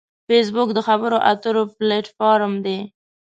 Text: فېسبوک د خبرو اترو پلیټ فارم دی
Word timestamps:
فېسبوک 0.27 0.69
د 0.73 0.79
خبرو 0.87 1.17
اترو 1.31 1.63
پلیټ 1.75 2.05
فارم 2.17 2.53
دی 2.65 2.77